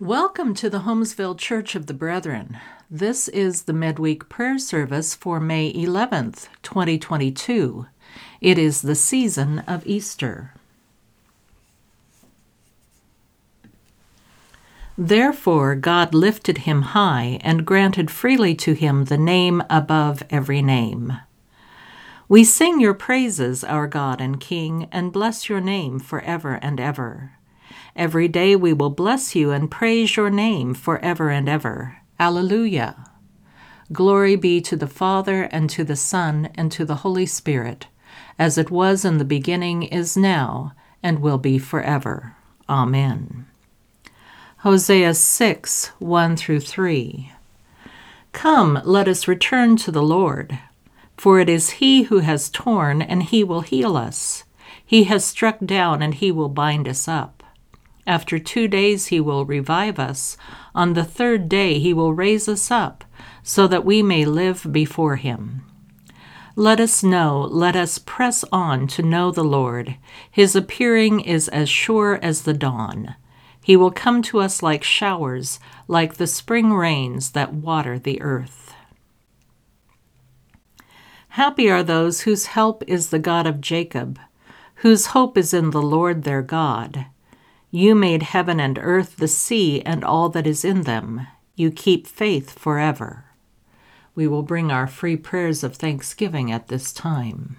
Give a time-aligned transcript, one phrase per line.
[0.00, 2.58] Welcome to the Holmesville Church of the Brethren.
[2.90, 7.86] This is the midweek prayer service for May 11th, 2022.
[8.40, 10.52] It is the season of Easter.
[14.98, 21.20] Therefore, God lifted him high and granted freely to him the name above every name.
[22.28, 27.34] We sing your praises, our God and King, and bless your name forever and ever.
[27.96, 31.98] Every day we will bless you and praise your name forever and ever.
[32.18, 33.10] Alleluia.
[33.92, 37.86] Glory be to the Father, and to the Son, and to the Holy Spirit,
[38.38, 42.34] as it was in the beginning, is now, and will be forever.
[42.68, 43.46] Amen.
[44.58, 47.32] Hosea 6 1 through 3.
[48.32, 50.58] Come, let us return to the Lord,
[51.16, 54.44] for it is He who has torn, and He will heal us.
[54.84, 57.43] He has struck down, and He will bind us up.
[58.06, 60.36] After two days he will revive us.
[60.74, 63.04] On the third day he will raise us up,
[63.42, 65.62] so that we may live before him.
[66.56, 69.96] Let us know, let us press on to know the Lord.
[70.30, 73.16] His appearing is as sure as the dawn.
[73.60, 75.58] He will come to us like showers,
[75.88, 78.74] like the spring rains that water the earth.
[81.30, 84.20] Happy are those whose help is the God of Jacob,
[84.76, 87.06] whose hope is in the Lord their God.
[87.74, 91.26] You made heaven and earth, the sea, and all that is in them.
[91.56, 93.24] You keep faith forever.
[94.14, 97.56] We will bring our free prayers of thanksgiving at this time.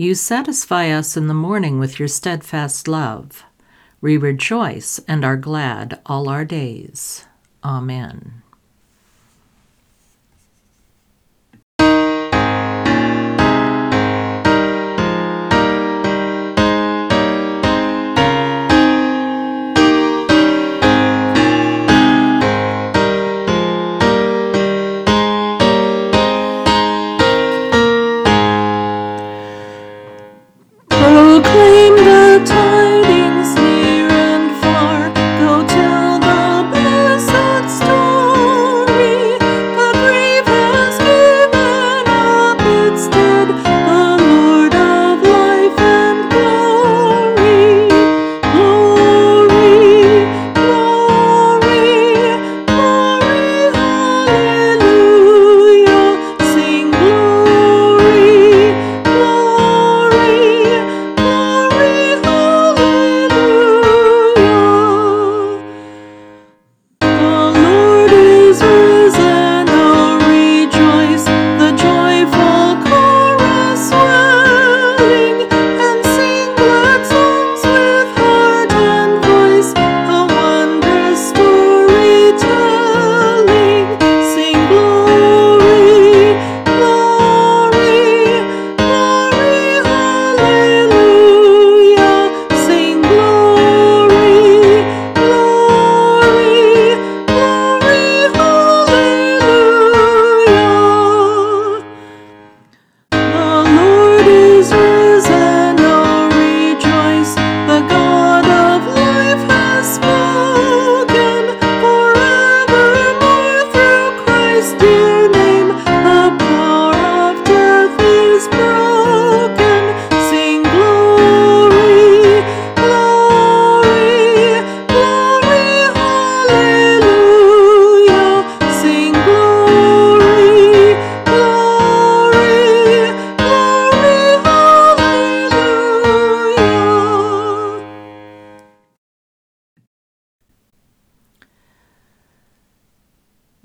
[0.00, 3.44] You satisfy us in the morning with your steadfast love.
[4.00, 7.26] We rejoice and are glad all our days.
[7.62, 8.40] Amen.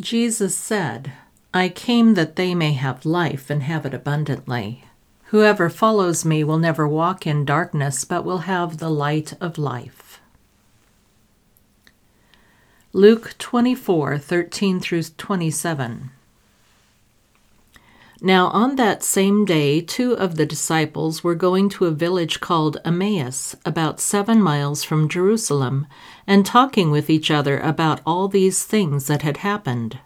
[0.06, 1.14] Jesus said,
[1.52, 4.84] I came that they may have life and have it abundantly.
[5.30, 10.22] Whoever follows me will never walk in darkness, but will have the light of life.
[12.94, 16.12] Luke 24 13 through 27.
[18.22, 22.78] Now, on that same day, two of the disciples were going to a village called
[22.86, 25.86] Emmaus, about seven miles from Jerusalem,
[26.26, 30.00] and talking with each other about all these things that had happened.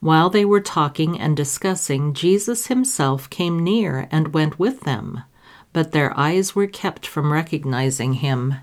[0.00, 5.22] While they were talking and discussing, Jesus himself came near and went with them,
[5.74, 8.54] but their eyes were kept from recognizing him.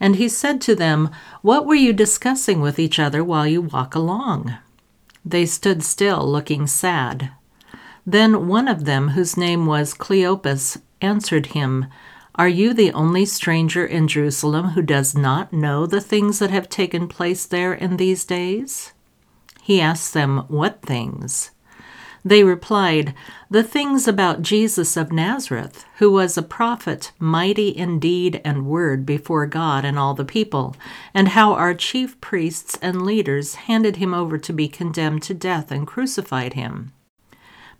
[0.00, 1.10] And he said to them,
[1.40, 4.56] What were you discussing with each other while you walk along?
[5.24, 7.30] They stood still, looking sad.
[8.06, 11.86] Then one of them, whose name was Cleopas, answered him,
[12.34, 16.68] Are you the only stranger in Jerusalem who does not know the things that have
[16.68, 18.92] taken place there in these days?
[19.62, 21.52] He asked them, What things?
[22.24, 23.14] They replied,
[23.50, 29.04] The things about Jesus of Nazareth, who was a prophet, mighty in deed and word
[29.04, 30.76] before God and all the people,
[31.14, 35.70] and how our chief priests and leaders handed him over to be condemned to death
[35.70, 36.92] and crucified him.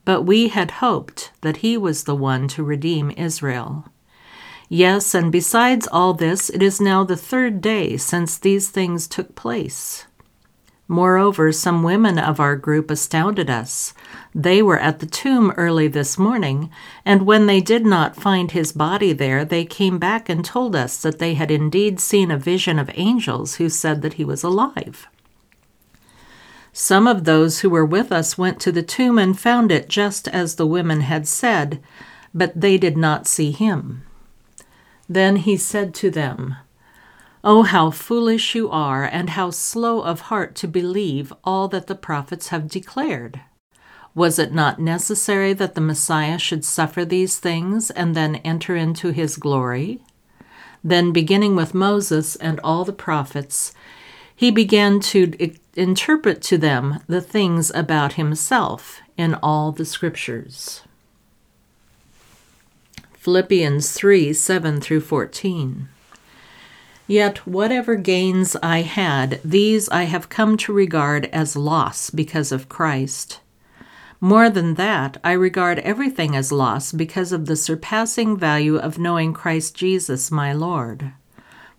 [0.04, 3.86] But we had hoped that he was the one to redeem Israel.
[4.68, 9.34] Yes, and besides all this, it is now the third day since these things took
[9.34, 10.06] place.
[10.88, 13.94] Moreover, some women of our group astounded us.
[14.34, 16.70] They were at the tomb early this morning,
[17.04, 21.00] and when they did not find his body there, they came back and told us
[21.02, 25.06] that they had indeed seen a vision of angels who said that he was alive.
[26.72, 30.26] Some of those who were with us went to the tomb and found it just
[30.28, 31.82] as the women had said,
[32.34, 34.04] but they did not see him.
[35.08, 36.56] Then he said to them,
[37.44, 41.94] Oh, how foolish you are, and how slow of heart to believe all that the
[41.94, 43.40] prophets have declared.
[44.14, 49.10] Was it not necessary that the Messiah should suffer these things and then enter into
[49.10, 50.00] his glory?
[50.84, 53.72] Then, beginning with Moses and all the prophets,
[54.42, 55.32] he began to
[55.74, 60.82] interpret to them the things about himself in all the scriptures.
[63.12, 65.88] Philippians 3 7 through 14.
[67.06, 72.68] Yet whatever gains I had, these I have come to regard as loss because of
[72.68, 73.38] Christ.
[74.20, 79.34] More than that, I regard everything as loss because of the surpassing value of knowing
[79.34, 81.12] Christ Jesus my Lord.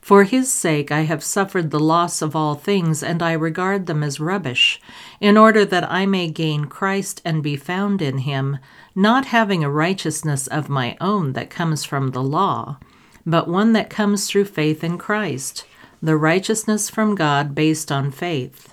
[0.03, 4.03] For his sake I have suffered the loss of all things, and I regard them
[4.03, 4.79] as rubbish,
[5.19, 8.59] in order that I may gain Christ and be found in him,
[8.94, 12.77] not having a righteousness of my own that comes from the law
[13.25, 15.65] but one that comes through faith in Christ,
[16.01, 18.72] the righteousness from God based on faith.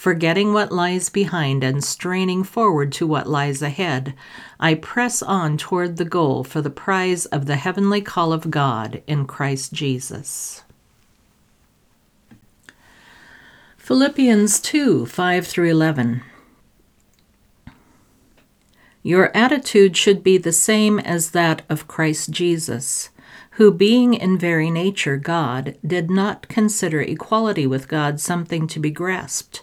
[0.00, 4.14] forgetting what lies behind and straining forward to what lies ahead,
[4.58, 9.02] I press on toward the goal for the prize of the heavenly call of God
[9.06, 10.62] in Christ Jesus.
[13.76, 16.22] Philippians 2 5 through 11.
[19.02, 23.10] Your attitude should be the same as that of Christ Jesus
[23.52, 28.90] who, being in very nature God, did not consider equality with God something to be
[28.90, 29.62] grasped,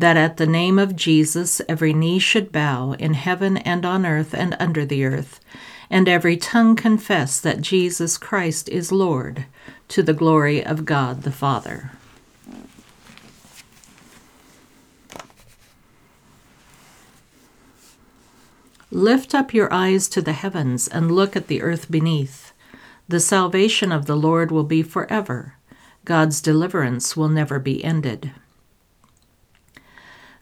[0.00, 4.32] that at the name of Jesus every knee should bow in heaven and on earth
[4.32, 5.40] and under the earth,
[5.90, 9.44] and every tongue confess that Jesus Christ is Lord,
[9.88, 11.90] to the glory of God the Father.
[18.90, 22.52] Lift up your eyes to the heavens and look at the earth beneath.
[23.06, 25.56] The salvation of the Lord will be forever.
[26.06, 28.32] God's deliverance will never be ended.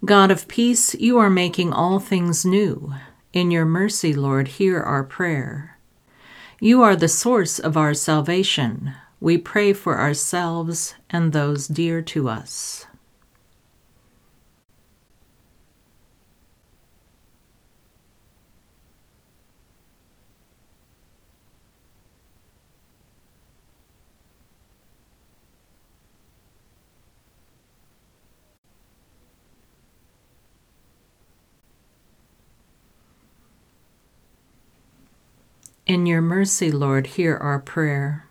[0.04, 2.94] God of peace, you are making all things new.
[3.32, 5.76] In your mercy, Lord, hear our prayer.
[6.60, 8.94] You are the source of our salvation.
[9.20, 12.86] We pray for ourselves and those dear to us.
[35.88, 38.26] In your mercy, Lord, hear our prayer.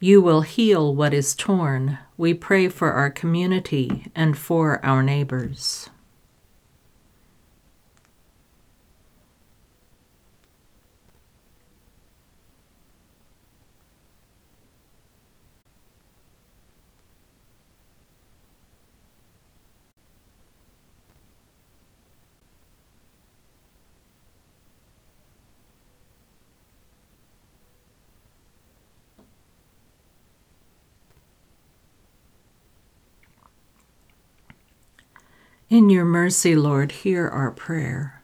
[0.00, 1.98] You will heal what is torn.
[2.16, 5.90] We pray for our community and for our neighbors.
[35.72, 38.22] In your mercy, Lord, hear our prayer.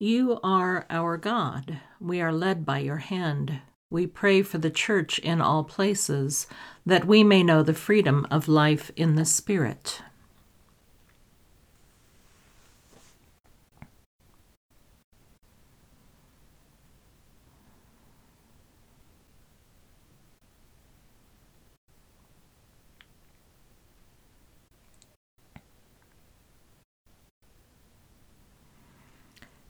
[0.00, 1.80] You are our God.
[2.00, 3.60] We are led by your hand.
[3.90, 6.46] We pray for the Church in all places,
[6.86, 10.00] that we may know the freedom of life in the Spirit.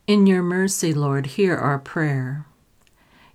[0.06, 2.44] In your mercy, Lord, hear our prayer.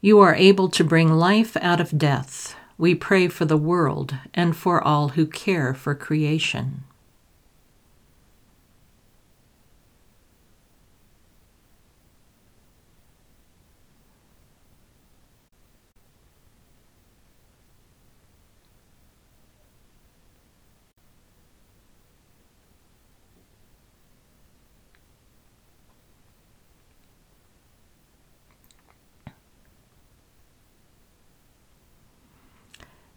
[0.02, 2.56] You are able to bring life out of death.
[2.78, 6.84] We pray for the world and for all who care for creation.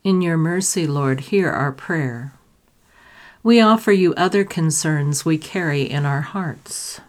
[0.04, 2.32] In your mercy, Lord, hear our prayer.
[3.44, 7.00] We offer you other concerns we carry in our hearts.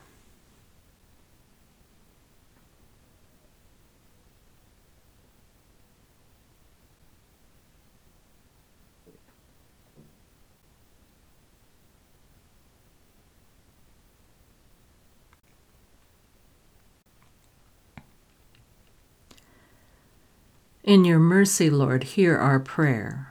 [20.84, 23.30] In your mercy, Lord, hear our prayer.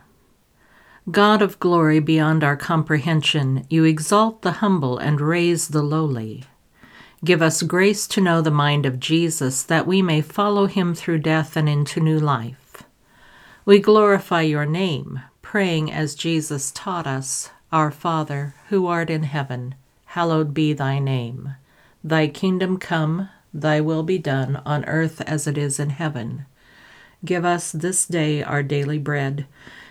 [1.11, 6.45] God of glory beyond our comprehension, you exalt the humble and raise the lowly.
[7.23, 11.19] Give us grace to know the mind of Jesus, that we may follow him through
[11.19, 12.85] death and into new life.
[13.67, 19.75] We glorify your name, praying as Jesus taught us Our Father, who art in heaven,
[20.07, 21.57] hallowed be thy name.
[22.03, 26.47] Thy kingdom come, thy will be done, on earth as it is in heaven.
[27.25, 29.47] Give us this day our daily bread,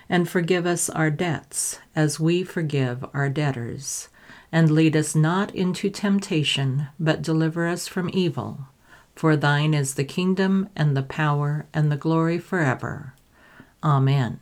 [0.10, 4.10] and forgive us our debts, as we forgive our debtors.
[4.52, 8.68] And lead us not into temptation, but deliver us from evil.
[9.16, 13.14] For thine is the kingdom, and the power, and the glory forever.
[13.82, 14.40] Amen.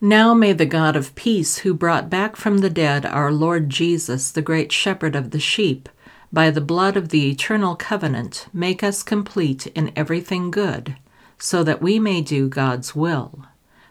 [0.00, 4.30] Now may the God of peace, who brought back from the dead our Lord Jesus,
[4.30, 5.88] the great shepherd of the sheep,
[6.34, 10.96] by the blood of the eternal covenant, make us complete in everything good,
[11.38, 13.46] so that we may do God's will.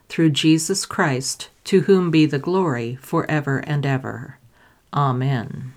[0.09, 4.39] Through Jesus Christ, to whom be the glory for ever and ever.
[4.93, 5.73] Amen.